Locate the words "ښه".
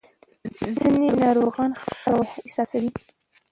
2.01-2.11